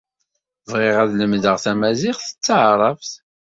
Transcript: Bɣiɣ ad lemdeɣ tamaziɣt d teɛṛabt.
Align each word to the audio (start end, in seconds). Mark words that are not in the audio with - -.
Bɣiɣ 0.71 0.95
ad 1.03 1.11
lemdeɣ 1.13 1.55
tamaziɣt 1.63 2.25
d 2.35 2.37
teɛṛabt. 2.45 3.11